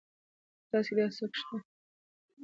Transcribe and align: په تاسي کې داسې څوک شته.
په 0.59 0.63
تاسي 0.69 0.91
کې 0.95 1.03
داسې 1.03 1.15
څوک 1.19 1.33
شته. 1.39 1.55